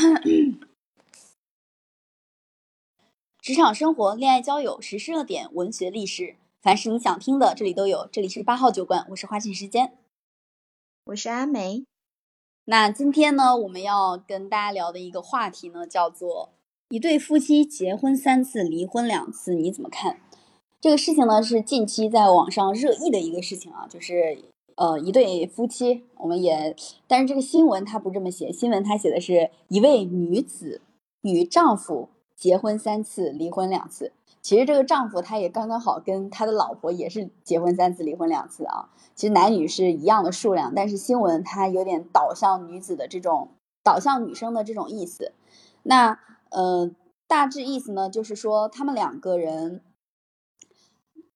[3.42, 8.08] 职场生活、恋爱交友、时事热点、文学历史，凡是你想听的，这里都有。
[8.10, 9.92] 这里是八号酒馆，我是花信时间，
[11.04, 11.84] 我是阿梅。
[12.64, 16.54] 那今天呢，我们要跟大家聊的一个话题呢，叫做
[16.88, 20.20] 一对夫妻结婚三次，离婚两次，你怎么看？
[20.80, 24.38] 这个事情呢，是近期在网上热议的一个事情啊，就是
[24.80, 26.74] 呃，一对夫妻，我们也，
[27.06, 30.80] 但是这个新闻它不这么写，新闻它写的是一位女子
[31.20, 34.14] 与丈夫结婚三次，离婚两次。
[34.40, 38.88] 其实这个丈夫他也刚刚好跟他的老婆也是结婚三次，离婚两次啊。
[39.14, 43.48] 其实男女是一样的数量，但是新闻它有点导向女子的这种
[43.84, 45.34] 导向女生的这种意思。
[45.82, 46.90] 那呃，
[47.28, 49.82] 大致意思呢，就是说他们两个人。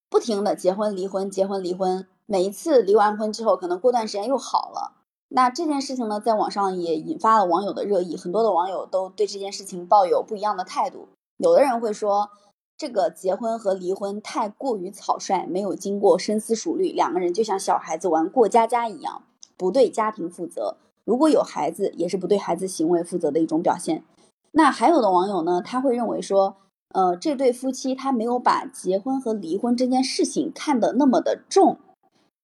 [0.08, 4.92] 不停的结婚离婚结婚离婚，每一次离完婚之后，可能过段时间又好了。
[5.28, 11.08] 那这件事情呢，在网上也引发了网友的热议，很多的网友都对这件事情抱有不一样的态度。
[11.38, 12.30] 有的人会说，
[12.76, 19.22] 这个结婚和离婚太过于草率，没有经过深思熟虑，两个人就像小孩子玩过家家一样，
[19.56, 20.76] 不对家庭负责。
[21.04, 24.04] 如果有孩子，也是不对孩子行为负责的一种表现。
[24.52, 26.56] 那还有的网友呢，他会认为说。
[26.94, 31.78] 呃，这对夫妻他没有把结婚和离婚这件事情看得那么的重，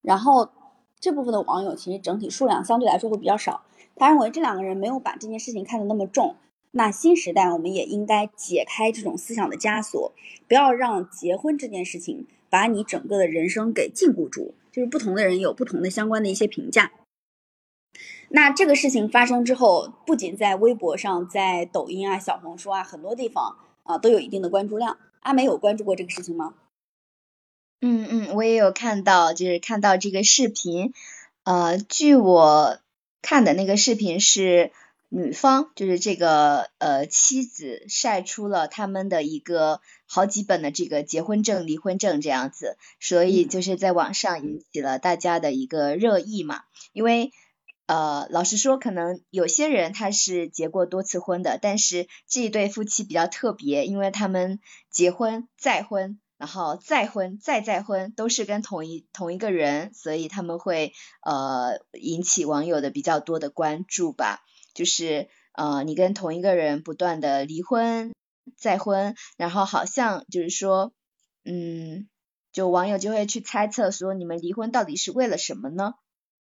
[0.02, 0.48] 然后
[0.98, 3.62] 这部分的网友其实整体数量相对来说会比较少。
[3.96, 6.36] 他认为这两个人没有把这件事情看得那么重。
[6.72, 10.12] 那新时代我们也应该解开这种思想的枷锁，
[10.46, 14.54] 不要让结婚这件事情把你整个的人生给禁锢住。
[14.70, 16.92] 就是不同的人有不同的相关的一些评价。
[18.28, 23.56] 那这个事情发生之后，不仅在微博上，在抖音啊、小红书啊很多地方。
[23.82, 24.98] 啊，都有一定的关注量。
[25.20, 26.54] 阿美有关注过这个事情吗？
[27.80, 30.92] 嗯嗯，我也有看到，就是看到这个视频。
[31.44, 32.78] 呃，据我
[33.22, 34.70] 看的那个视频是
[35.08, 46.62] 女方，就是这个呃妻子晒出了他们的一个好几本的这个结婚证、离婚证这样子，所以就是在网上引起了大家的一个热议嘛，
[46.92, 47.32] 因为。
[47.86, 54.60] 呃，老实说，可能有些人他是结过多次婚的，但是这一对夫妻比较特别，因为他们
[54.92, 64.40] 结婚再婚，然后再婚再再婚，都是跟同一同一个人，所以他们会呃引起网友的比较多的关注吧。
[64.72, 68.14] 就是呃，你跟同一个人不断的离婚
[68.56, 70.94] 再婚，然后好像就是说，
[71.44, 72.08] 嗯，
[72.52, 75.92] 就网友就会去猜测说，你们离婚到底是为了什么呢？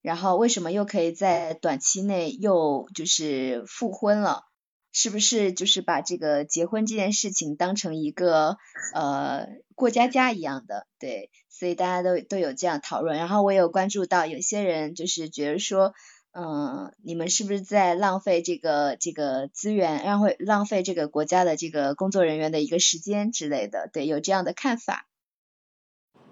[0.02, 4.44] 然后为什么又可以在短期内又就是复婚了？
[4.92, 8.58] 是不是就是把这个结婚这件事情当成一个
[8.94, 10.88] 呃过家家一样的？
[11.00, 13.18] 对，所以大家都都有这样讨论。
[13.18, 15.94] 然后我有关注到有些人就是觉得说，
[16.32, 23.90] 嗯，你们是不是在浪费这个这个资源，让会浪费这个国家的这个工作人员的一个时间之类的？
[23.94, 25.08] 对，有这样的看法。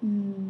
[0.01, 0.46] 嗯。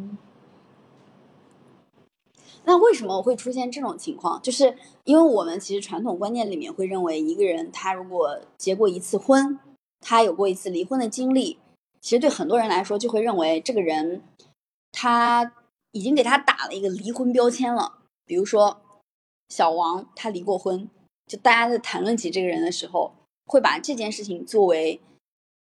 [2.68, 4.42] 那为什么会出现这种情况？
[4.42, 9.58] 就是因为我们其实传统观念里面会认为，一个人他如果结过一次婚，
[10.00, 11.58] 他有过一次离婚的经历，
[12.02, 14.22] 其实对很多人来说就会认为这个人
[14.92, 15.50] 他
[15.92, 18.00] 已经给他打了一个离婚标签了。
[18.26, 18.82] 比如说
[19.48, 20.90] 小王他离过婚，
[21.26, 23.14] 就大家在谈论起这个人的时候，
[23.46, 25.00] 会把这件事情作为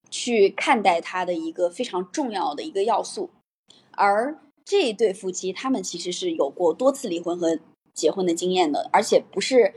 [0.09, 3.31] 去看待他的一个非常重要的一个要素，
[3.91, 4.39] 而。
[4.65, 7.59] 这一对夫妻，他们其实是有过多次离婚和
[7.93, 9.75] 结婚的经验的，而且不是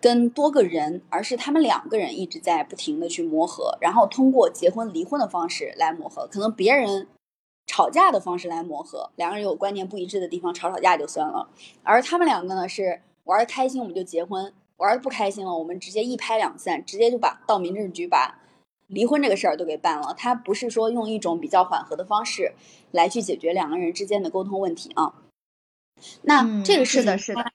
[0.00, 7.06] 跟多个人，而是他们两个人一直在不停的去磨合，然后通过结婚离婚的方式来磨合，可能别人
[7.66, 11.48] 吵架的方式来磨合，两个人有观念不一致的地方吵吵架就算了，
[11.84, 18.40] 而他们两个呢是玩的开心我们就结婚，玩的不开心了我们直接一拍两散，直接就把到民政局把。
[18.86, 22.52] 离婚这个事儿都给办了，他不是说用一种比较缓和的方式
[22.90, 25.14] 来去解决两个人之间的沟通问题啊。
[26.22, 27.52] 那这个是的，是的，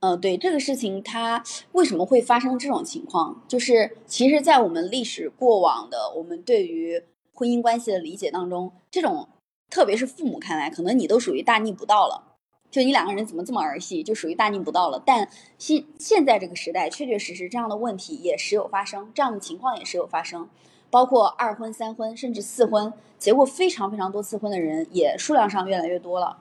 [0.00, 3.44] 嗯，对这个事情，它为什么会发生这种情况？
[3.46, 7.02] 就是其实，在我们历史过往的我们对于
[7.32, 9.28] 婚姻关系的理解当中，这种
[9.70, 12.36] 特别是父母看来，可能你都属于大逆不道了，
[12.70, 15.00] 就你两个人怎么这么儿戏，就属于大逆不道了。
[15.06, 15.28] 但
[15.58, 20.48] 现现在这个时代，确确实实这样的问题也时有发生，这样的情况也时有发生。
[20.92, 26.36] 包括二婚、三婚，甚至四婚，结过非常非常多次婚的人，也数量上越来越多了。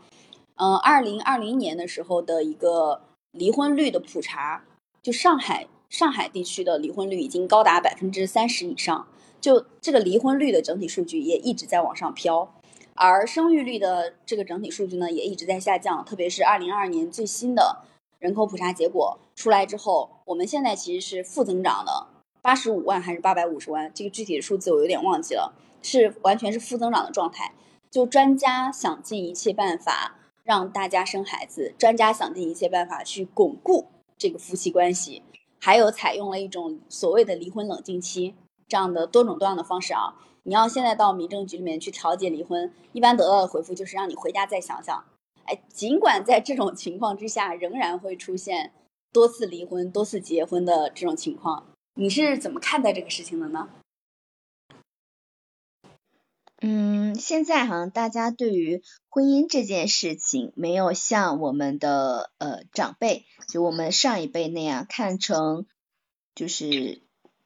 [0.58, 3.02] 嗯，二零二零年的时候的一个
[3.32, 4.66] 离婚率的普查，
[5.02, 9.08] 就上海上海地区的离婚率已经高达百分之三十以上。
[9.40, 12.54] 就这个离婚率的整体数据也一直在往上飘，
[12.94, 16.04] 而生育率的这个整体数据呢，也一直在下降。
[16.04, 17.78] 特别是二零二二年最新的
[18.20, 22.08] 人口普查结果出来之后，我们现在其实是负增长的。
[22.42, 27.54] 八十五万还是八百五十万，这个具体的数字我有点忘记了，是完全是负增长的状态。
[27.90, 35.22] 就专家想尽一切办法让大家生孩子，专家想尽一切办法去巩固这个夫妻关系，
[35.60, 38.34] 还有采用了一种所谓的离婚冷静期
[38.68, 40.16] 这样的多种多样的方式啊。
[40.44, 45.04] 你要现在到民政局里面去调解离婚，一般得到的回复就是让你回家再想想。
[45.44, 48.72] 哎，尽管在这种情况之下，仍然会出现
[49.12, 53.70] 多次离婚、多次结婚的这种情况，你是怎么看待这个事情的呢？
[56.64, 65.66] 嗯，现在好像大家对于婚姻这件事情，没有像我们的呃长辈，就我们上一辈那样看成
[66.36, 67.02] 就是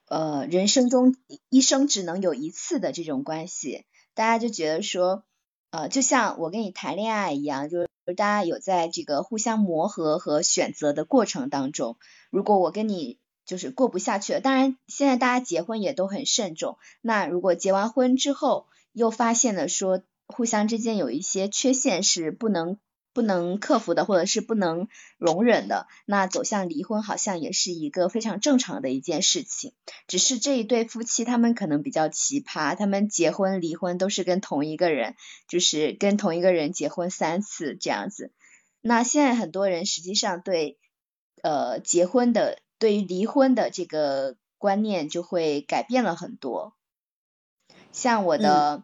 [0.07, 1.15] 呃人生中
[1.49, 5.23] 一生只能有一次的这种关系，大家就觉得说，
[5.71, 11.97] 呃，就像我跟你谈恋爱一样，就是大家有在这个互相磨合和选择的过程当中，
[12.29, 22.77] 如果我跟你就是过不下去了，当然现在大家结婚也都很慎重，那如果结完婚之后，又发现了说，互相之间有一些缺陷是不能
[23.13, 24.87] 不能克服的，或者是不能
[25.17, 29.71] 容忍的，那走向离婚好像也是一个非常正常的一件事情。
[30.07, 35.15] 只是这一对夫妻他们可能比较奇葩，他们结婚离婚都是跟同一个人，
[35.47, 38.33] 就是跟同一个人结婚三次这样子。
[38.81, 40.77] 那现在很多人实际上对
[41.41, 46.75] 呃结婚的对于离婚的这个观念就会改变了很多。
[47.91, 48.83] 像我的，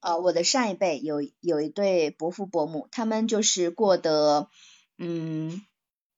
[0.00, 4.48] 呃，我的上一辈有有一对伯父伯母，他们就是过得，
[4.98, 5.62] 嗯，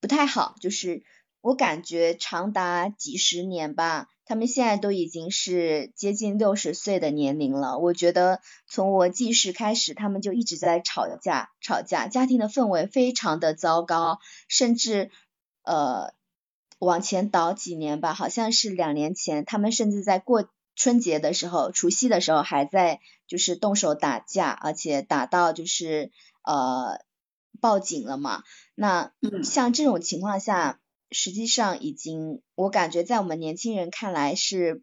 [0.01, 1.03] 不太好，就是
[1.41, 7.79] 我感觉长达几十年吧，他们现在都已经是接近六十岁的年龄了。
[7.79, 15.11] 我觉得从我记事开始，他们就一直在吵架，吵架，家庭的氛围非常的糟糕，甚至，
[15.63, 16.13] 呃，
[16.85, 20.49] 往前倒几年吧，好像是两年前，他们甚至在过。
[20.75, 26.11] 春节的时候，除夕的时候还在就是动手打架，而且打到就是
[26.45, 26.99] 呃
[27.61, 28.43] 报警了嘛。
[28.75, 29.13] 那
[29.45, 30.81] 像这种情况下，
[31.11, 34.83] 实际上已经我感觉在我们年轻人看来是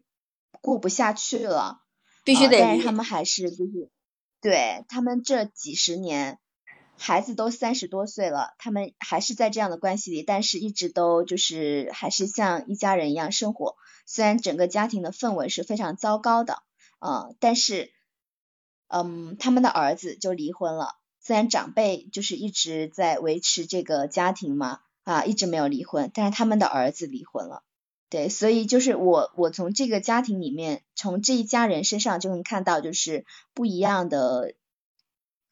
[0.62, 1.80] 过不下去了，
[2.24, 2.60] 必须得。
[2.60, 3.90] 但是他们还是就是
[4.40, 6.38] 对他们这几十年，
[7.00, 13.76] 孩子都三十多岁了，他们还是在这样的关系里，但是一直都就是还是像一家人一样生活。
[14.04, 16.62] 虽然整个家庭的氛围是非常糟糕的，
[16.98, 17.90] 啊，但是，
[18.88, 20.96] 嗯，他们的儿子就离婚了。
[21.20, 27.62] 虽然长辈就是一直在维持这个家庭嘛，啊，一直没有离婚，但是他们的儿子离婚了。
[28.10, 33.24] 对，所以就是我，我从这个家庭里面，从这一家人身上就能看到，就是
[33.54, 34.54] 不一样的，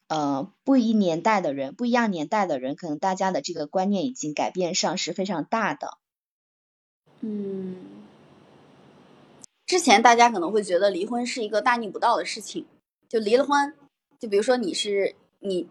[0.09, 5.97] 呃，不一年代的人，不一样年代的人，可能大家的这个观念已经改变上是非常大的。
[7.21, 7.77] 嗯。
[9.65, 12.65] 之前大家可能会觉得离婚是一个大逆不道的事情，
[13.07, 13.75] 就离了婚，
[14.19, 15.69] 就比如说你是你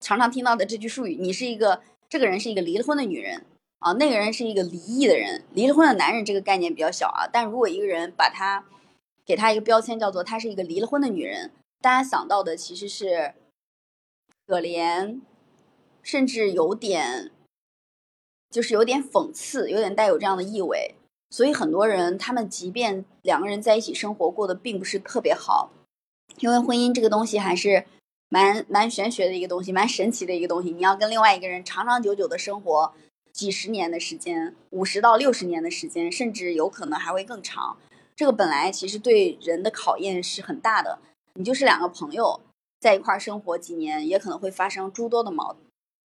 [0.00, 1.80] 常常听到的这句术语，你是一个
[2.10, 3.46] 这个人是一个离了婚的女人
[3.78, 8.66] 啊，那个人是一个离异的人，离了婚的男人这个概念比较小啊，但如果一个人把他
[9.24, 13.32] 给他一个标签叫做他是一个离了婚的女人，大家想到的其实是
[14.46, 15.20] 可怜，
[16.02, 17.30] 甚至有点
[18.50, 20.94] 就是有点讽刺，有点带有这样的意味。
[21.30, 25.70] 所以很多人，他们即便两个人在一起生活过得并不是特别好，
[26.40, 27.86] 因为婚姻这个东西还是
[28.28, 30.70] 蛮蛮玄学的一个东西，蛮神奇的一个东西。
[30.70, 32.92] 你要跟另外一个人长长久久的生活
[33.32, 37.78] 几十年的时间，五十到六十年的时间，甚至有可能还会更长。
[38.14, 40.98] 这个本来其实对人的考验是很大的。
[41.34, 42.38] 你就是两个朋友
[42.82, 45.56] 在一块儿生活几年，也可能会发生诸多的矛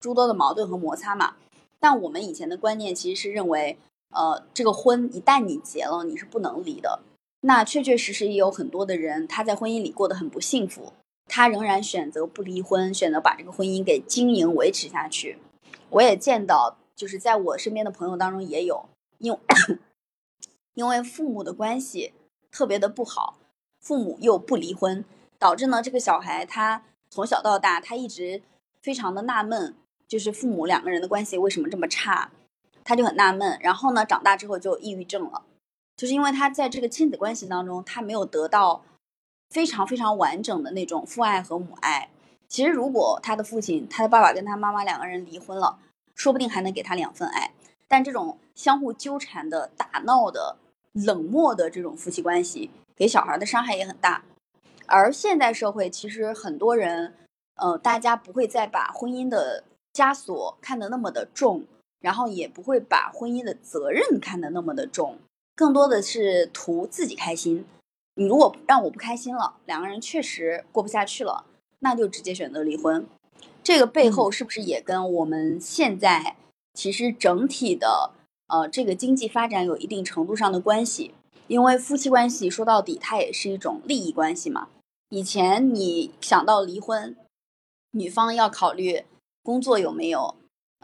[0.00, 1.36] 诸多的矛盾和摩擦嘛。
[1.78, 3.78] 但我们以前的观念其实是认为。
[4.10, 7.00] 呃，这个婚一旦你结了，你是不能离的。
[7.40, 10.92] 那确确实实也有很多的人，他在婚姻里过得很不幸福，
[11.26, 15.38] 他仍然选择不离婚，选择把这个婚姻给经营维持下去。
[15.90, 19.36] 我也见到，就是在我身边的朋友当中也有，因
[20.74, 22.12] 因为父母的关系
[22.52, 23.36] 特别的不好，
[23.80, 25.04] 父母又不离婚，
[25.38, 28.42] 导致呢这个小孩他从小到大他一直
[28.82, 29.74] 非常的纳闷，
[30.08, 32.30] 就是父母两个人的关系为什么这么差。
[32.84, 35.42] 他就很纳闷，然后呢，长大之后就抑郁症了，
[35.96, 38.84] 就是因为他在这个亲子关系当中，他没有得到
[39.50, 42.08] 非常非常完整的那种父爱和母爱。
[42.46, 45.80] 其实，如果他的父亲、他的爸爸跟他妈妈两个人离婚了，
[46.14, 47.50] 说不定还能给他两份爱。
[47.88, 50.56] 但这种相互纠缠的、打闹的、
[50.92, 54.22] 冷漠的这种夫妻关系，给小孩的伤害也很大。
[54.88, 57.14] 而现代社会，其实很多人，
[57.56, 61.64] 呃，大家不会再把婚姻的枷锁看得那么的重。
[61.98, 65.16] 然后也不会把婚姻的责任看得那么的重，
[65.56, 67.64] 更多的是图自己开心。
[68.14, 71.46] 你如果让我不开心了，两个人确实过不下去了，
[71.80, 73.04] 那就直接选择离婚。
[73.64, 76.36] 这个背后是不是也跟我们现在
[76.74, 78.12] 其实整体的
[78.46, 81.12] 呃这个经济发展有一定程度上的关系？
[81.48, 84.68] 因为夫妻关系说到底，它也是一种利益关系嘛。
[85.08, 87.16] 以前你想到离婚，
[87.92, 89.04] 女方要考虑
[89.42, 90.34] 工作有没有，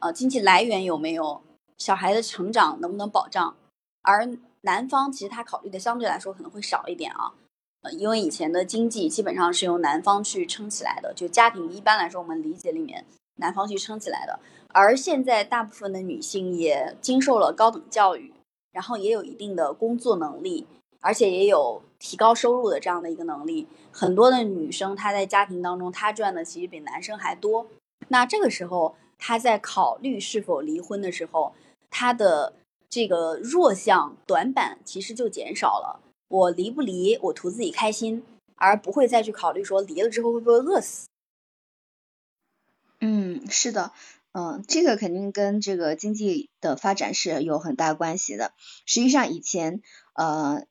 [0.01, 1.43] 呃，经济来源有没有，
[1.77, 3.57] 小孩的成长能不能保障，
[4.03, 4.29] 而
[4.61, 7.35] 男方其实他考虑的相对来说可能会少一点啊，
[7.83, 13.05] 呃，因为以前的经济基本上是由男方去撑起来的，就家庭一般来说我们理解里面
[13.37, 14.39] 男方去撑起来的，
[14.69, 18.33] 而现在大部分的女性也经受了高等教育。
[18.71, 20.67] 然后也有一定的工作能力，
[21.01, 23.69] 而且也有提高收入的这样的一个能力。
[23.93, 27.69] 很多的女生她在家庭当中，她赚的其实比男生还多。
[28.09, 31.55] 那这个时候，她在考虑是否离婚的时候，
[31.91, 32.55] 她的
[32.91, 36.01] 这个弱项短板其实就减少了。
[36.29, 38.25] 我离不离，我图自己开心，
[38.57, 41.07] 而不会再去考虑说离了之后会不会饿死。
[43.01, 43.93] 嗯，是的。
[44.35, 48.53] 嗯，这个肯定跟这个经济的发展是有很大关系的。
[48.87, 49.83] 实际上，以前
[50.15, 50.65] 呃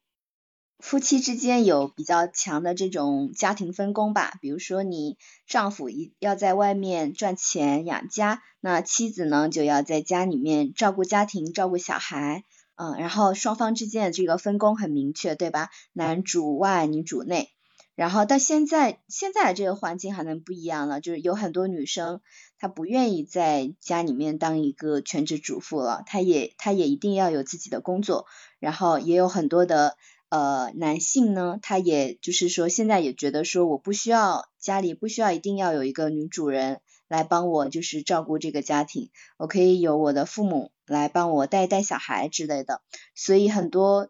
[0.82, 12.44] 夫妻之间有比较强的这种家庭分工吧，比如说你丈夫一要在外面赚钱养家，那妻子呢就要在家里面照顾家庭、照顾小孩，
[12.76, 15.70] 嗯，然后双方之间的这个分工很明确，对吧？
[15.94, 17.50] 男主外，女主内。
[17.94, 22.22] 然后到现在，现在的这个环境还能不一样了，就是有很多女生
[22.58, 28.26] 她不愿意在家里面当一个全职主妇了，她也她也一定要有自己的工作。
[28.60, 29.98] 然后也有很多的
[30.32, 42.82] 呃男性呢，他也就是说现在也觉得说我不需要家里不需要一定要有一个女主人来帮我就是照顾这个家庭，我可以有我的父母来帮我带带小孩之类的。
[43.14, 44.10] 所以很多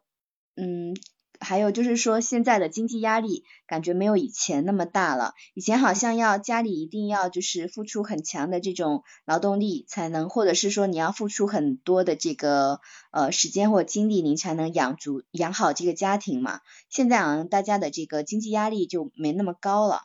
[0.55, 0.95] 嗯。
[1.41, 5.33] 还有就是说，现在的经济压力感觉没有以前那么大了。
[5.55, 12.79] 以前好像要家里一定要就是付出很强的这种劳动力才能，或者是说你要付出很多的这个
[13.11, 16.61] 呃时间或精力，您才能养足养好这个家庭嘛。
[16.89, 20.03] 现在好像大家的这个经济压力就没那么高了，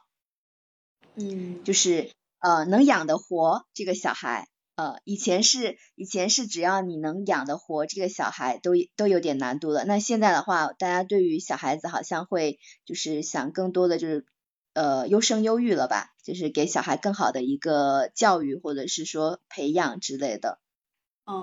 [1.16, 4.48] 嗯，就是呃能养得活这个小孩。
[4.76, 9.84] 呃，以前是以前是只要你能养得活这个小孩，都都有点难度了。
[9.86, 14.26] 那现在的话，大家对于小孩子好像会就是想更多的就是
[14.74, 20.58] 呃优生优育了吧，就是给小孩更好的一个教育或者是说培养之类的。
[21.24, 21.42] 嗯，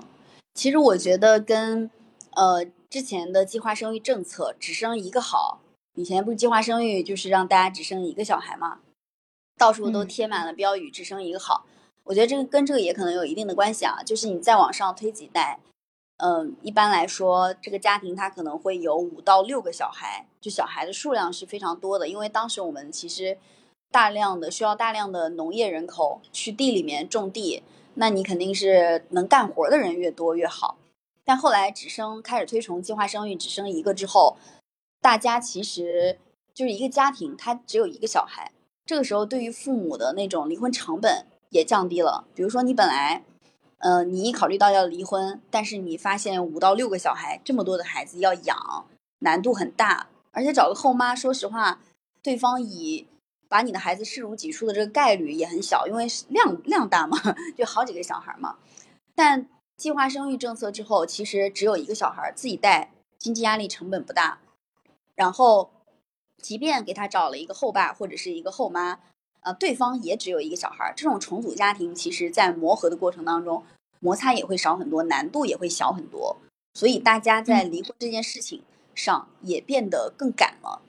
[0.54, 1.90] 其实我觉得跟
[2.36, 5.60] 呃之前的计划生育政策只生一个好，
[5.96, 8.78] 以前不是计划生育就是让大家只生一个小孩吗？
[9.58, 11.66] 到处都贴满了标语，只生一个好。
[12.04, 15.58] 我觉得这个跟这个也可能有一定的关系啊，就是你再往上推几代，
[16.18, 22.06] 嗯，一般来说，这个家庭它可能会有五到六个小孩，就小孩的数量是非常多的。
[22.06, 23.38] 因为当时我们其实
[23.90, 27.62] 大量的需要大量的农业人口去地里面种地，
[27.94, 30.76] 那你肯定是能干活的人越多越好。
[31.24, 34.36] 但后来只生开始推崇计划生育，只生一个之后，
[35.00, 36.18] 大家其实
[36.52, 38.52] 就是一个家庭，他只有一个小孩，
[38.84, 41.24] 这个时候对于父母的那种离婚成本。
[41.54, 42.26] 也降低了。
[42.34, 43.22] 比如说，你本来，
[43.78, 48.86] 呃，你一考虑到要离婚，但是你发现五到六个小孩这么多的孩子要养，
[49.20, 51.80] 难度很大，而且找个后妈，说实话，
[52.20, 53.06] 对方以
[53.48, 57.16] 把你的孩子视如己出的这个概率也很小，因为量量大嘛，
[57.56, 58.56] 就好几个小孩嘛。
[59.14, 64.40] 但计划生育政策之后，其实只有一个小孩自己带，经济压力成本不大。
[65.14, 65.70] 然后，
[66.42, 68.98] 即便给他找了一个后爸或者是一个后妈。
[69.44, 73.62] 呃，对方也只有一个小孩儿，这种重组家庭，其实在磨合的过程当中，
[74.00, 76.38] 摩擦也会少很多，难度也会小很多，
[76.72, 78.62] 所以大家在离婚这件事情
[78.94, 80.80] 上也变得更赶了。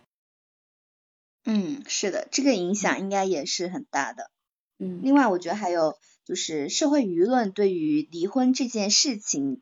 [1.43, 4.31] 嗯，是的，这个影响应该也是很大的。
[4.79, 9.61] 嗯，另外我觉得还有就是社会舆论对于离婚这件事情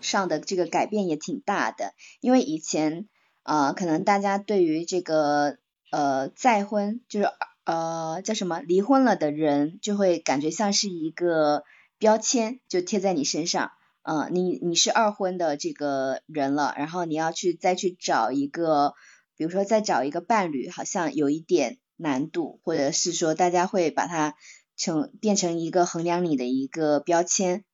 [0.00, 3.08] 上的这个改变也挺大的，因为以前
[3.42, 5.58] 呃，可能大家对于这个
[5.90, 7.28] 呃再婚就是。
[7.68, 8.60] 呃，叫什么？
[8.60, 11.64] 离婚了的人就会感觉像是一个
[11.98, 13.72] 标签，就贴在你身上。
[14.00, 18.94] 嗯，你你是二婚的这个人了，然后你要去再去找一个，
[19.36, 24.34] 比如说再找一个伴侣，好像有一点难度，或者是说大家会把它
[24.74, 27.66] 成变成一个衡量你的一个标签。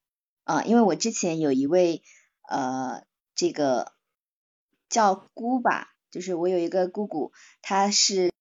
[0.43, 2.03] 啊，因为我之前有一位
[2.49, 3.05] 呃，
[3.37, 3.93] 这个
[4.89, 7.31] 叫姑吧，就是我有一个姑姑，
[7.63, 8.33] 她是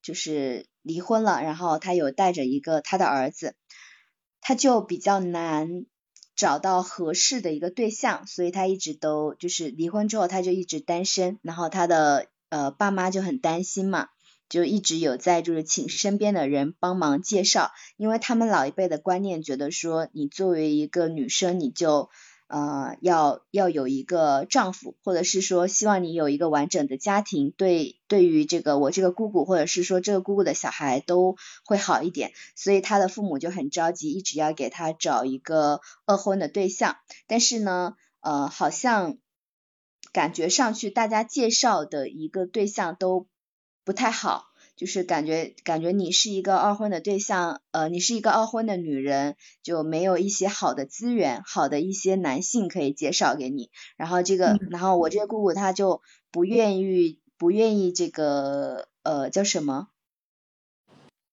[0.00, 0.69] 就是。
[0.82, 3.54] 离婚了，然后他有带着一个他的儿子，
[4.40, 5.84] 他就比较难
[6.36, 14.08] 找到合适的一个对象，所以他一直都就是离婚之后他就一直单身，然后他的呃爸妈就很担心嘛，
[14.48, 22.08] 就一直有在就是请身边的人帮忙介绍，因为他们老一辈的观念觉得说你作为一个女生你就。
[22.50, 36.96] 呃，要要有一个丈夫，或者是说希望你有一个完整的家庭，对，对于这个我这个姑姑，或者是说这个姑姑的小孩都会好一点，所以他的父母就很着急，一直要给他找一个二婚的对象。
[37.28, 39.18] 但是呢，呃，好像
[40.12, 43.28] 感觉上去大家介绍的一个对象都
[43.84, 44.49] 不太好。
[44.76, 53.70] 就是感觉感觉你是一个二婚的对象，呃，你是一个二婚的女人，就没有一些好的资源，好的一些男性可以介绍给你。
[53.98, 56.00] 然后这个，然后我这个姑姑她就
[56.30, 59.88] 不愿意，不愿意这个，呃，叫什么？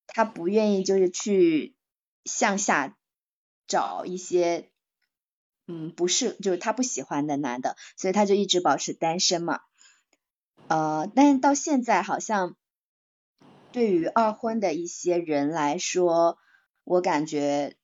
[0.08, 1.74] 她不愿意就是去
[2.26, 2.98] 向下
[3.66, 4.70] 找一些，
[5.68, 9.62] 嗯，不是，就是她不喜欢的男的，所以她就一直保持单身嘛。
[10.68, 12.58] 呃，但是到现在好像。
[13.78, 16.40] 对于二婚的一些人来说，
[16.84, 17.76] 我感觉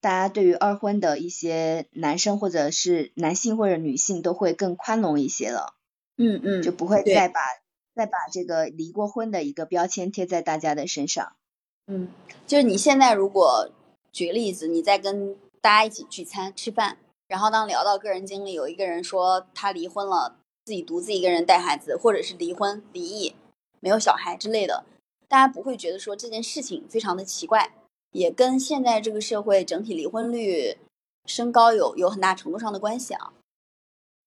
[0.00, 5.76] 大家对于二婚的一些男生或者是男性或者女性都会更宽容一些了。
[6.16, 7.40] 嗯嗯，就不会再把
[7.94, 11.36] 再把这个离过婚的一个标签贴在大家的身上。
[11.86, 12.08] 嗯，
[12.48, 13.70] 就是你现在如果
[14.10, 23.36] 举个例子，你在跟大家一起聚餐吃饭，然后当聊到个人经历，有一个人说他离婚了，自己独自一个人带孩子，或者是离婚离异
[23.78, 24.84] 没有小孩之类的。
[25.28, 27.74] 大家不会觉得说这件事情非常的奇怪，
[28.12, 30.78] 也跟现在这个社会整体离婚率
[31.26, 33.32] 升高有有很大程度上的关系啊。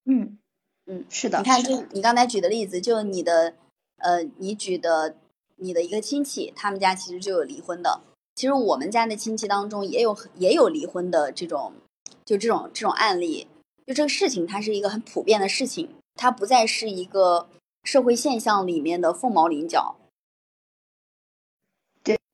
[0.06, 0.38] 嗯
[0.86, 1.40] 嗯，是的。
[1.40, 3.56] 你看，就你刚才举的例子，就你的
[3.98, 5.16] 呃，你举的
[5.58, 8.02] 你的一个亲戚，他们家其实就有离婚的。
[8.36, 11.74] 其实我们家的亲戚当中也有也有离婚的这种，
[12.24, 13.48] 就这种这种案例。
[13.86, 17.48] 就这个事情，它是一个很普遍的事情，它不再是一个
[17.84, 19.96] 社会现象里面的凤毛麟角。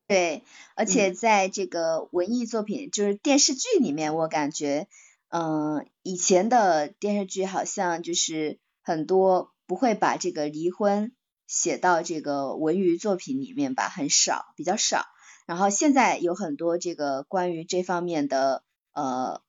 [0.08, 4.88] 对，而且在这个文艺作品，就是电视剧里面，我感觉，
[5.28, 11.12] 嗯，以前的电视剧好像就是很多不会把这个离婚
[11.46, 15.06] 写到这个文娱作品里面吧，很少，比较少。
[15.46, 19.42] 然后现在有很多这个关于这方面的，呃，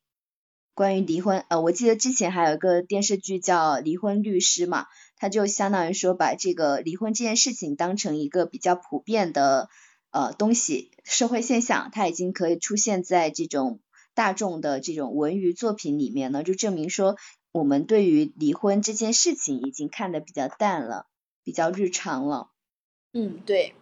[0.74, 9.68] 关于离婚，呃，我记得之前还有一个电视剧叫《离婚律师》嘛，他就相当于说把这个离婚这件事情当成一个比较普遍的。
[10.10, 13.80] 呃，东西社会现象，它已经可以出现在这种
[14.14, 17.16] 大众的这种文娱作品里面了，就证明说
[17.52, 21.06] 我们对于离婚这件事情已经看得比较淡了，
[21.44, 22.48] 比较日常了。
[23.12, 23.74] 嗯，对。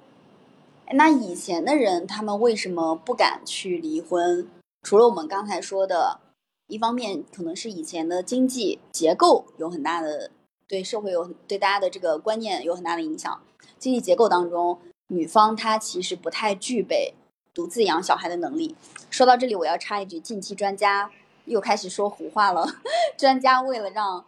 [0.92, 4.48] 那以前的人他们为什么不敢去离婚？
[4.82, 6.20] 除了我们刚才说的，
[6.66, 10.30] 一方面可能是以前的经济结构有很大的
[10.66, 13.40] 对社会有对大家的这个观念有很大的影响，
[13.78, 14.80] 经济结构当中。
[15.08, 17.14] 女方她其实不太具备
[17.54, 18.76] 独自养小孩的能力。
[19.10, 21.10] 说到这里，我要插一句：近期专家
[21.44, 22.66] 又开始说胡话了。
[23.16, 24.24] 专家为了让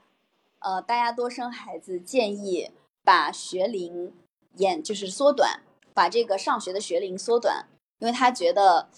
[0.61, 2.71] 呃大家多生孩子，建议
[3.05, 4.13] 把学龄
[4.55, 5.61] 延就是缩短，
[5.93, 7.67] 把这个上学的学龄缩短，
[7.99, 8.89] 因为他觉得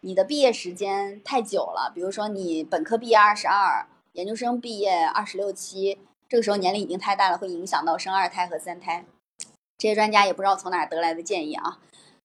[0.00, 1.90] 你的毕业时间太久了。
[1.94, 5.98] 比如说你本科毕业二十二，研究生毕业二十六七，
[6.28, 9.06] 这个时候年龄已经太大了，会影响到生二胎和三胎。
[9.78, 11.78] 这些专家也不知道从哪得来的建议啊，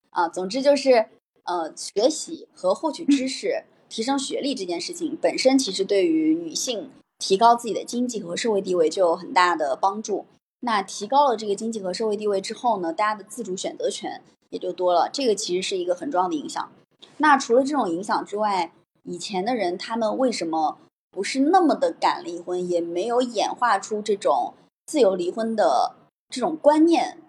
[0.10, 1.06] 啊，总之就是，
[1.44, 6.90] 呃，学习和获取知识、提升学历这件事情本身，其实对于女性
[7.20, 10.26] 提高自己的经济和社会地位就有很大的帮助。
[10.62, 16.72] 那提高了这个经济和社会地位之后呢，大家的自主选择权也就多了，这个其实是一个很重要的影响。
[17.18, 18.72] 那除了这种影响之外，
[19.04, 20.80] 以前的人他们为什么
[21.12, 24.54] 不是那么的敢离婚，也没有演化出这种
[24.88, 25.96] 自由离婚的
[26.30, 27.20] 这种观念？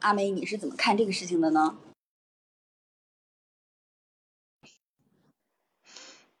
[0.00, 1.76] 阿梅，你是怎么看这个事情的呢？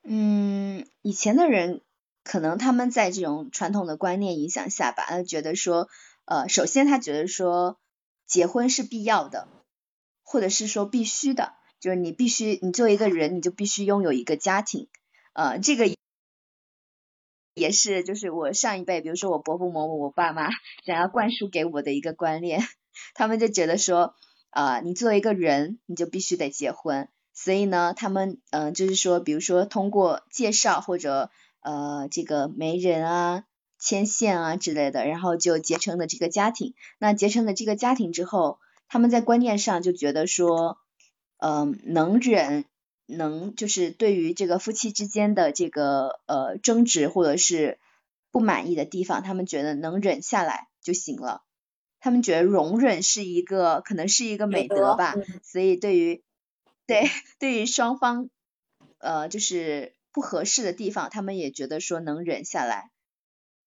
[0.02, 1.82] 嗯，以前的人
[2.22, 5.88] 可能他们在这种传统的观念影响下吧，他觉得说，
[6.24, 7.78] 呃，首先他觉得说
[8.26, 9.48] 结婚是必要的，
[10.22, 14.88] 或者是说必须的，就是你必须，你作为一个人，你就必须拥有一个家庭，
[15.32, 15.92] 呃，这个
[17.54, 20.48] 也是就是我上一辈，比如说我伯父伯母，我爸妈
[20.86, 22.62] 想要灌输给我的一个观念。
[23.14, 24.14] 他们就觉得说，
[24.50, 27.08] 啊，你作为一个人，你就必须得结婚。
[27.34, 31.30] 所以呢，他们嗯，就是说，比如说通过介绍或者
[31.60, 33.44] 呃这个媒人啊、
[33.78, 36.74] 牵线啊之类的，然后就结成了这个家庭。
[36.98, 38.58] 那结成了这个家庭之后，
[38.88, 40.78] 他们在观念上就觉得说，
[41.36, 42.64] 嗯，能忍
[43.06, 47.78] 能就是对于这个夫妻之间的这个呃争执或者是
[48.32, 51.42] 不满意的地方，他们觉得能忍下来就行了。
[52.00, 56.22] 他们觉得容忍是一个可能是一个美德吧，所以对于
[56.86, 57.08] 对
[57.38, 58.30] 对于双方
[58.98, 62.90] 呃就是不合适的地方，他们也觉得说能忍下来，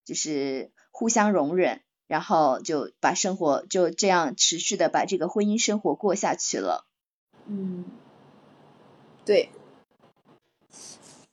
[0.06, 6.86] 就是互相容忍，然后就把生活就这样持续的把这个婚姻生活过下去了。
[7.46, 7.86] 嗯。
[9.24, 9.52] 对，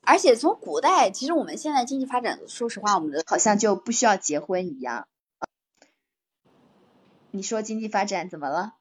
[0.03, 5.09] 而且从古代，其实我们现在经济发展，说实话，我们的好像就不需要结婚一样。
[7.33, 8.75] 你说经济发展怎么了？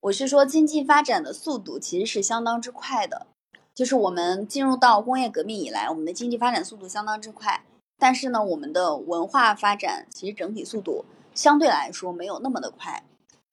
[0.00, 3.26] 我是说经济发展的速度其实是相当之快的，
[3.74, 7.64] 就是我们进入到工业革命以来，我们的经济发展速度相当之快，
[7.98, 11.04] 但是呢，我们的文化发展其实整体速度
[11.34, 13.02] 相对来说没有那么的快。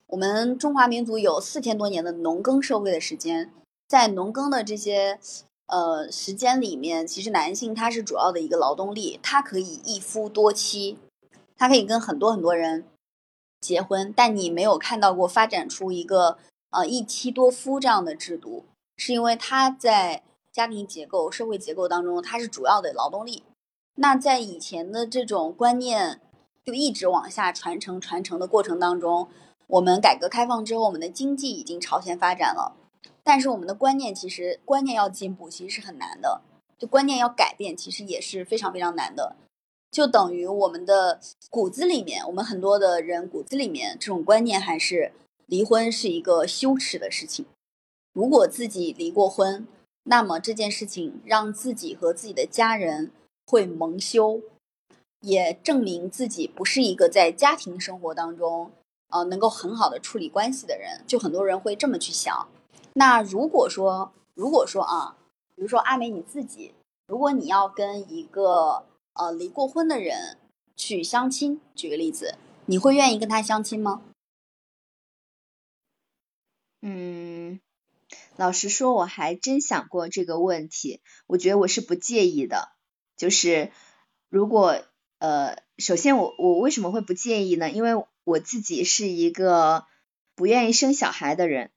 [0.08, 3.52] 我们中华民族有四千多年的农耕社会的时间。
[3.86, 5.20] 在农耕的这些
[5.68, 10.98] 呃时间里面，其实男性他是主要的一个劳动力，他可以一夫多妻，
[11.56, 12.86] 他可以跟很多很多人
[13.64, 16.38] 结婚，但你没有看到过发展出一个
[16.72, 18.66] 呃一妻多夫这样的制度，
[18.98, 20.22] 是因为他在
[20.52, 23.44] 家庭结构、社会结构当中，他是主要的劳动力。
[23.96, 26.20] 那在以前的这种观念
[26.66, 29.30] 就一直往下传承、传承的过程当中，
[29.68, 32.76] 我们改革开放之后，我们的经济已经朝前发展了。
[33.24, 36.42] 但是我们的观念其实观念要进步，其实是很难的。
[36.78, 39.36] 就观念要改变，其实也是非常非常难的。
[39.94, 41.20] 就等于我们的
[41.52, 45.14] 骨子里面，我们很多的人骨子里面这种观念还是
[45.46, 47.46] 离婚是一个羞耻的事情。
[48.12, 49.68] 如果自己离过婚，
[50.06, 53.12] 那么这件事情让自己和自己的家人
[53.46, 54.42] 会蒙羞，
[55.22, 58.72] 也证明自己不是一个在家庭生活当中
[59.12, 61.02] 呃能够很好的处理关系的人。
[61.06, 62.48] 就很多人会这么去想。
[62.94, 65.18] 那如果说，如果说啊，
[65.56, 66.74] 比如说阿美你自己，
[67.06, 70.38] 如果你要跟一个呃离过婚的人
[70.76, 74.02] 去相亲，举个例子，你会愿意跟他相亲吗？
[76.82, 77.62] 嗯，
[78.36, 82.70] 老实说，我还真想过这个问题，我觉得我是不介意的。
[83.16, 83.72] 就是
[84.30, 84.84] 如果
[85.20, 87.70] 呃，首先我我为什么会不介意呢？
[87.72, 89.86] 因为我自己是一个
[90.36, 91.72] 不愿意生小孩的人。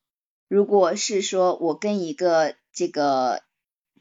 [0.49, 3.43] 如果是说我跟一个这个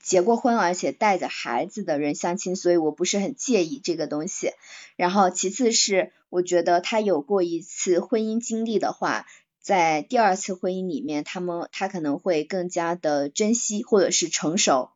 [0.06, 4.52] 结过婚而且带着孩子的人相亲，所以我不是很介意这个东西。
[4.96, 9.26] 然后其次是我觉得他有过一次婚姻经历的话，
[9.60, 14.92] 在第二次婚姻里面，他们他可能会更加的珍惜或者是成熟，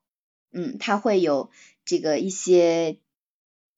[0.51, 1.49] 嗯，他会有
[1.85, 2.99] 这个一些。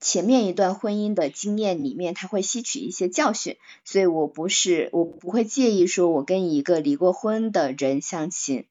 [0.04, 8.66] 前面一段婚姻的经验里面，他会吸取一些教训，所以我不是我不会介意说我跟一个离过婚的人相亲。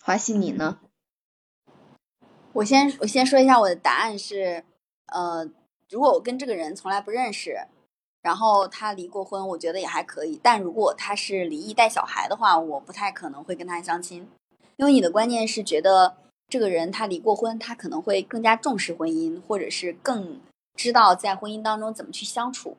[0.00, 0.78] 华西，你呢？
[2.56, 4.64] 我先我先说一下我的答案是，
[5.06, 5.46] 呃，
[5.90, 7.66] 如果我跟这个人从来不认识，
[8.22, 10.40] 然后他离过婚，我觉得也还可以。
[10.42, 14.26] 但如果他是离异带小孩的话，我不太可能会跟他相亲，
[14.76, 16.16] 因为你的观念是觉得。
[16.48, 20.40] 这个人他离过婚，他可能会更加重视婚姻，或者是更
[20.76, 22.76] 知道在婚姻当中怎么去相处。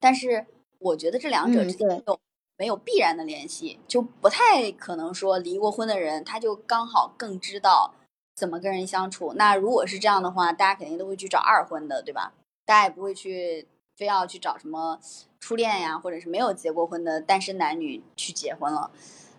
[0.00, 0.44] 但是
[0.80, 2.18] 我觉得这两者之间有
[2.58, 7.94] 没有必然的联系，就不太可能说离过婚的人他就刚好更知道
[8.36, 9.32] 怎么跟人相处。
[9.34, 12.34] 那如果是这样的话，大家肯定都会去找二婚的，对吧？
[12.66, 15.00] 大家也不会去非要去找什么
[15.40, 18.90] 初恋呀，或者是没有结过婚的单身男女去结婚了。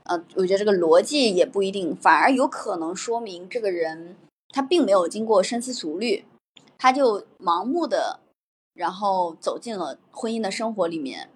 [0.04, 4.16] 呃，我觉得这个逻辑也不一定，反而有可能说明这个人
[4.50, 6.26] 他并没有经过深思熟虑，
[6.78, 8.22] 他就盲目的，
[8.74, 11.30] 然后走进了婚姻的生活里面。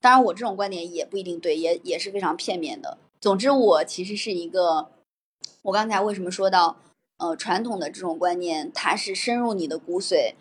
[0.00, 2.98] 当然，我这种观点也不一定对，也也是非常片面的。
[3.20, 4.90] 总之，我其实是一个，
[5.62, 6.76] 我刚才为什么说到，
[7.18, 10.34] 呃，传统的这种观念，它是深入你的骨髓，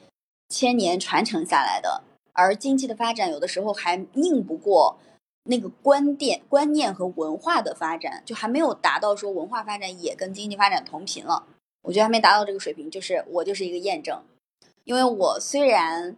[0.49, 2.03] 千年传承下来的，
[2.33, 4.97] 而经济的发展有的时候还拧不过。
[5.45, 11.47] 那个观点、观念和文化的发展，就还没有达到说文化发展也跟经济发展同频了。
[11.81, 14.21] 我觉得还没达到这个水平，就是我就是一个验证。
[14.83, 16.15] 因为我虽然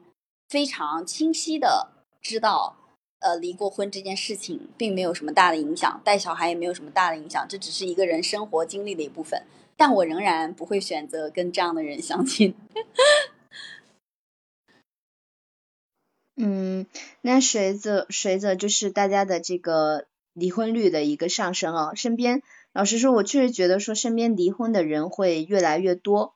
[0.49, 1.87] 非常清晰的
[2.21, 2.75] 知道，
[3.23, 9.43] 呃，离过婚这件事情并没有什么大的影响，带小孩也没有什么大的影响，这只是一个人生活经历的一部分，
[9.77, 12.53] 但我仍然不会选择跟这样的人相亲。
[16.35, 16.85] 嗯，
[17.21, 22.41] 那随着随着就是大家的这个离婚率的一个上升啊，身边
[22.73, 26.35] 老实说，我确实觉得说身边离婚的人会越来越多。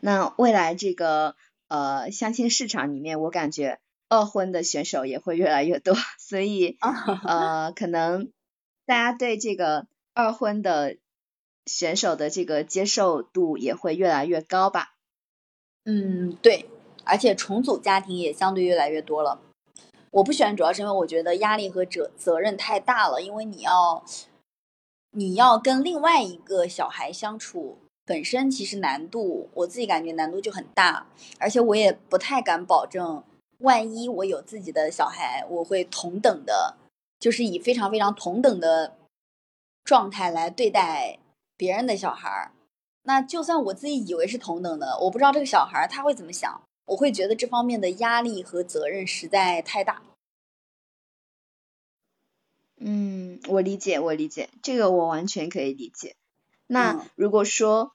[0.00, 1.34] 那未来这个
[1.66, 6.78] 呃相亲市场里面，我感觉二婚的选手也会越来越多， 所以
[7.24, 8.32] 呃可能
[8.86, 10.96] 大家对这个二婚的
[11.66, 14.94] 选手的这个接受度也会越来越高吧？
[15.84, 16.68] 嗯，对，
[17.04, 19.40] 而且重组家庭也相对越来越多了。
[20.10, 24.02] 我不喜欢主要是因为我觉得压力和责责任太大了，因为你要
[25.10, 31.06] 你要跟另外一个小孩相处，本身其实难度我自己感觉难度就很大，
[31.38, 33.22] 而且我也不太敢保证，
[33.58, 36.76] 万一我有自己的小孩，我会同等的，
[37.20, 38.96] 就是以非常非常同等的
[39.84, 41.18] 状态来对待
[41.56, 42.52] 别人的小孩。
[43.02, 46.62] 那就算我自己以为是同等的，我不知道这个小孩他会怎么想。
[46.86, 50.02] 我会觉得这方面的压力和责任实在太大。
[52.78, 56.16] 嗯，我理解，我理解，这个我完全可以理解。
[56.66, 57.92] 那如果说，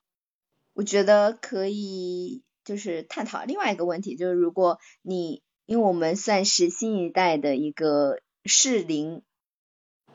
[0.73, 5.41] 我觉得可以就是探讨另外一个问题，就是如果你，
[5.73, 9.23] 因为我们算是新一代的一个适龄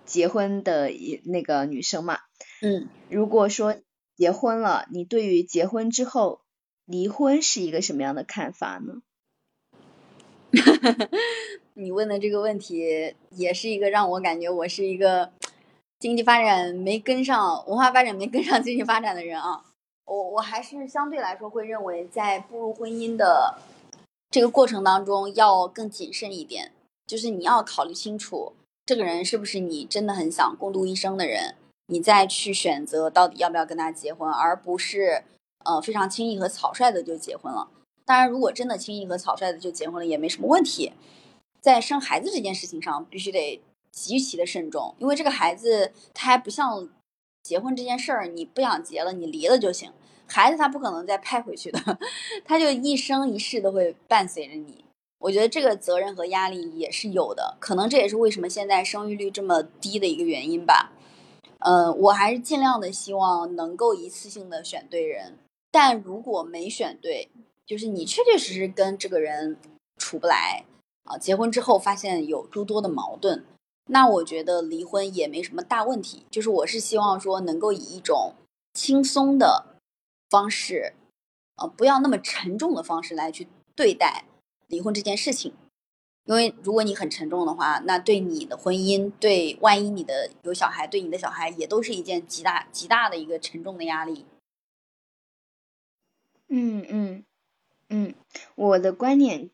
[0.07, 2.21] 结婚的一那个女生嘛，
[2.63, 3.75] 嗯，如果说
[4.17, 6.43] 结婚了，你对于结婚之后。
[6.91, 9.03] 离婚是一个什么样的看法呢？
[11.75, 15.31] 你问的这个问题也是一个让我感觉我是一个
[15.99, 19.63] 经济发展没跟上、文化发展没跟上经济发展的人啊。
[20.07, 23.59] 我我还是相对来说会认为，在步入婚姻的
[24.31, 26.73] 这个过程当中要更谨慎一点，
[27.07, 28.53] 就是你要考虑清楚
[28.85, 31.55] 这个人是不是你真的很想共度一生的人，
[31.87, 35.25] 你再去选择到底要不要跟他结婚，而不是。
[35.65, 37.69] 呃，非常轻易和草率的就结婚了。
[38.07, 40.93] 当然，如果真的轻易和草率的就结婚了，也没什么问题。
[41.61, 43.61] 在生孩子这件事情上，必须得
[43.91, 46.89] 极其的慎重，因为这个孩子他还不像
[47.43, 49.93] 结婚这件事儿，你不想结了，你离了就行。
[50.29, 51.99] 孩子他不可能再派回去的，
[52.45, 54.85] 他就一生一世都会伴随着你。
[55.19, 60.93] 我觉得这个责任和压力也是有的，可能这也是为什么现在生育率这么低的一个原因吧。
[61.61, 65.37] 嗯，我还是尽量的希望能够一次性的选对人。
[65.73, 67.29] 但如果没选对，
[67.67, 69.57] 就是你确确实实跟这个人
[69.97, 70.65] 处不来
[71.05, 73.45] 啊，结婚之后发现有诸多的矛盾，
[73.89, 76.25] 那我觉得离婚也没什么大问题。
[76.31, 78.35] 就是我是希望说能够以一种
[78.73, 79.65] 轻松的
[80.29, 80.95] 方式，
[81.57, 84.25] 呃，不要那么沉重的方式来去对待
[84.67, 85.55] 离婚这件事情。
[86.25, 94.27] 因为如果你很沉重的话，那对你的婚姻，对万一你的有小孩，对你的小孩也都是一件极大极大的一个沉重的压力。
[96.49, 97.25] 嗯嗯
[97.89, 98.15] 嗯，
[98.57, 99.51] 我的观点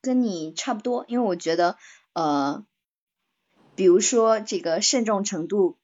[0.00, 1.78] 跟你差不多，因为我觉得，
[2.12, 2.66] 呃，
[3.76, 5.76] 比如说这个慎重程度，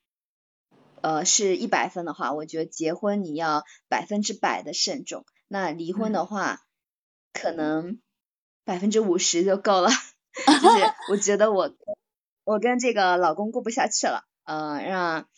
[1.02, 6.62] 呃，是一百分的话，我觉得结婚你要百分之百的慎重，那离婚的话，
[7.32, 8.00] 可能
[8.64, 9.90] 百分之五十就够了。
[10.46, 11.74] 就是 我觉得我
[12.44, 15.28] 我跟这个老公过不下去了，呃，让。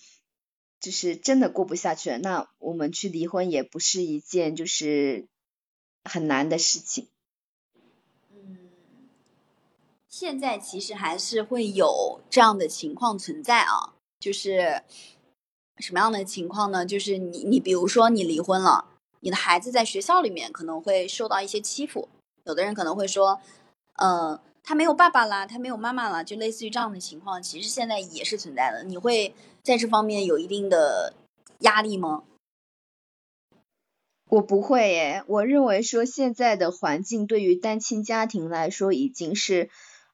[0.81, 5.29] 就是真的过不下去了，那我们去离婚也不是一件就是
[6.05, 7.09] 很难的事情。
[8.31, 8.68] 嗯，
[10.07, 14.83] 现在其实还是会有这样的情况存在啊，就是
[15.78, 16.84] 什么样的情况呢？
[16.84, 18.87] 就是你你比如说你离婚了，
[19.20, 22.08] 你的孩子在学校里面可能会受到一些欺负，
[22.44, 23.40] 有的人可能会说，
[23.94, 24.38] 嗯。
[24.66, 28.82] 他没有爸爸啦，他没有妈妈啦，就类似于这样的情况，其实现在也是存在的。
[28.82, 31.12] 你会在这方面有一定的
[31.58, 32.24] 压力吗？
[34.30, 39.68] 我不会耶，我认为说现在的环境对于单亲家庭来说已经是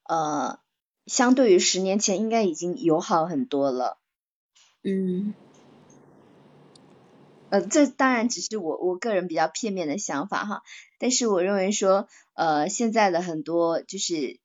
[0.08, 0.58] 呃，
[1.06, 3.98] 相对于十年前应该已经友好很多了。
[4.82, 5.32] 嗯，
[7.50, 10.62] 呃，这当然只是我我个人比较片面的想法哈，
[10.98, 14.40] 但是我认为说呃，现在的很多就是。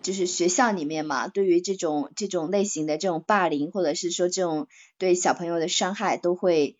[0.00, 6.76] 就是学校里面嘛，对于这种这种类型的这种霸凌，或者是说这种对小朋友的伤害，都会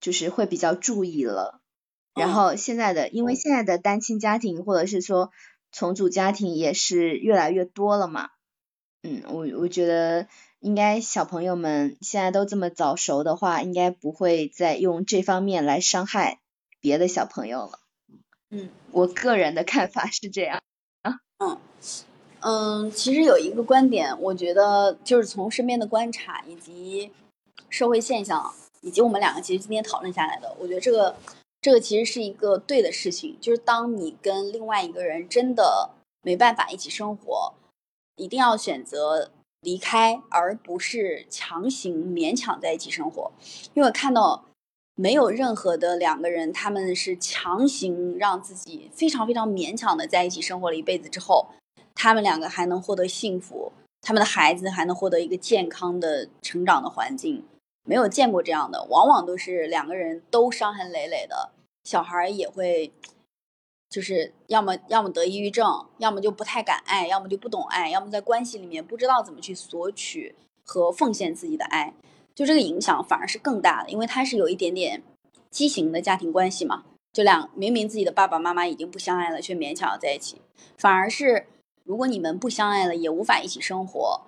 [0.00, 1.60] 就是会比较注意了。
[2.16, 5.30] 然后现在的，因为现在的单亲家庭或者是说
[5.70, 8.30] 重组家庭也是越来越多了嘛。
[9.06, 10.26] 嗯，我我觉得
[10.60, 16.40] 应该小朋友们现在都这么早熟的话，应该不会再用这方面来伤害
[16.80, 17.78] 别的小朋友了。
[18.50, 20.60] 嗯，我个人的看法是这样。
[21.02, 21.58] 啊，嗯。
[22.40, 27.10] 嗯，其实有一个观点，我觉得就是从身边的观察以及
[27.70, 31.16] 社会现象，以及我们两个其实今天讨论下来的，我觉得这个
[31.60, 35.90] 这个其实是一个对的事情，就是当你跟另外一个人真的
[36.22, 37.54] 没办法一起生活，
[38.16, 43.30] 一定要选择离开，而不是强行勉强在一起生活。
[43.74, 44.44] 因为我看到
[44.94, 51.46] 没有任何的两个人，他们是强行让自己非常非常勉强的在一起生活了一辈子之后。
[51.98, 57.42] 他们两个还能获得幸福，他们的孩子还能获得一个健康的成长的环境，
[57.84, 61.52] 没有见过这样的，往往都是两个人都伤痕累累的，
[61.84, 62.92] 小孩也会，
[63.96, 70.34] 就是要么要么得抑郁症，要么就不太敢爱，要么就不懂爱，要么在关系里面不知道怎么去索取
[70.66, 71.94] 和奉献自己的爱，
[72.34, 75.02] 就这个影响反而是更大的，因为它是有一点点
[75.50, 80.42] 畸形的家庭关系嘛，就两明明自己的爸爸妈妈已经不相爱了，却勉强要在一起，
[80.76, 81.46] 反而是
[81.82, 84.20] 如果你们不相爱了，也无法一起生活。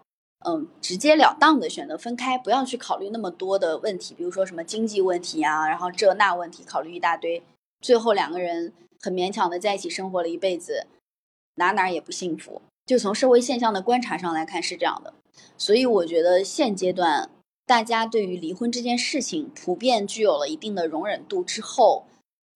[0.47, 7.43] 嗯，直截了当的选择分开，不要去考虑那么多的问题，比如说什么经济问题啊，然后这那问题考虑一大堆，
[7.83, 10.87] 最后两个人很勉强的在一起生活了一辈子，
[11.55, 12.63] 哪哪也不幸福。
[12.87, 15.15] 就从社会现象的观察上来看是这样的，
[15.57, 17.31] 所以我觉得现阶段
[17.67, 22.07] 大家对于离婚这件事情普遍具有了一定的容忍度之后，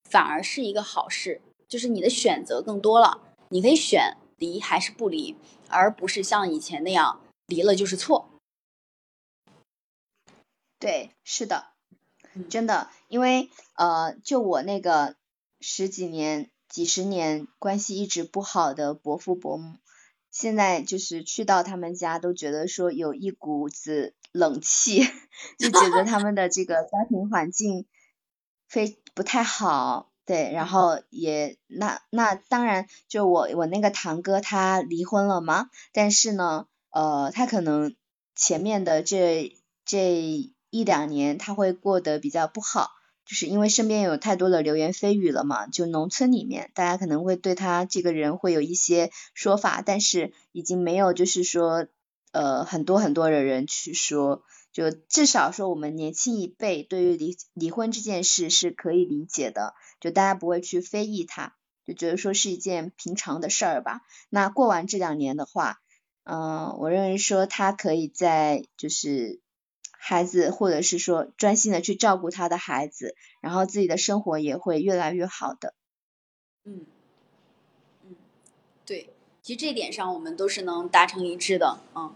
[0.08, 5.36] 反而是一个好事，就是你的选择更多了，你可以选离还是不离，
[5.68, 7.20] 而不是像以前那样。
[7.46, 8.30] 离了就是错，
[10.78, 11.66] 对，是的，
[12.48, 15.16] 真的，因为呃，就我那个
[15.62, 19.78] 十几年、几十年关系一直不好的伯父伯母，
[20.30, 25.02] 现在就是去到他们家都觉得说有一股子冷气，
[25.58, 27.86] 就觉得他们的这个家庭环境
[28.68, 36.66] 非不太好，对，然后也那那当然，就我我那个堂哥他离婚了嘛，但是呢。
[36.94, 37.96] 呃，他可能
[38.34, 40.12] 前面的这这
[40.68, 42.90] 一两年他会过得比较不好，
[43.32, 45.66] 就是因为身边有太多的流言蜚语了嘛。
[45.66, 51.86] 就农村里面，大家可能会对他这个人会有一些说法，但是已经没有就是说
[52.32, 61.54] 呃很多很多的人去说，就至少说我们年轻一辈对于离离婚这件事是可以理解的，就大家不会去非议他，
[61.86, 64.02] 就觉得说是一件平常的事儿吧。
[64.28, 65.78] 那过完这两年的话。
[66.24, 69.40] 嗯，我认为说他可以在就是
[70.04, 75.74] 孩子，或者是说专心的去照顾他的孩子，然后自己的生活也会越来越好的。
[76.64, 76.84] 嗯
[78.04, 78.16] 嗯，
[78.84, 79.10] 对，
[79.42, 81.78] 其实这点上我们都是能达成一致的。
[81.94, 82.12] 嗯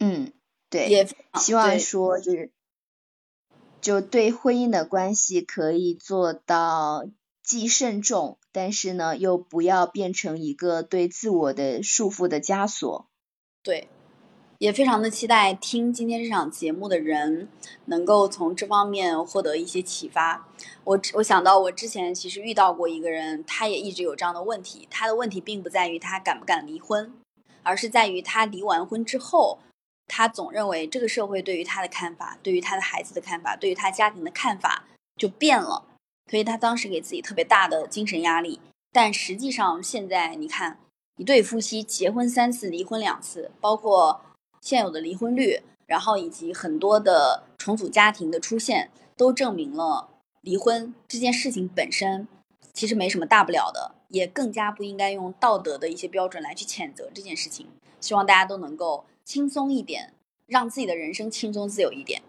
[0.00, 0.32] 嗯，
[0.68, 2.50] 对，也希望说就是
[3.80, 7.08] 就对婚姻的关系可以做到
[7.44, 8.36] 既慎重。
[8.52, 13.08] 但是呢，又不要变成一个对自我的束缚的枷锁。
[13.62, 13.88] 对，
[14.60, 17.48] 也非常的期待听今天这场节目的人
[17.86, 20.46] 能够从这方面获得一些启发。
[20.84, 24.86] 我我想到我之前其实遇到过一个人，他也一直有这样的问题。
[24.90, 27.10] 他的问题并不在于他敢不敢离婚，
[27.62, 29.60] 而是在于他离完婚之后，
[30.06, 34.84] 他总认为这个社会对于他的看法、对于他的孩子的看法、对于他家庭的看法
[35.16, 35.86] 就变了。
[36.30, 38.60] 所以他当时给自己特别大的精神压力，
[38.92, 40.78] 但实际上现在你看，
[41.16, 44.20] 一对夫妻结婚三次，离婚两次，包括
[44.60, 50.08] 现有的离婚率，然后以及很多的重组家庭的出现，都证明了
[50.40, 52.28] 离婚这件事情本身
[52.72, 57.66] 其实没什么大不了的，也更加不应该用道德的一些标准来去谴责这件事情。
[58.00, 60.14] 希望大家都能够轻松一点，
[60.46, 62.22] 让自己的人生轻松自由一点。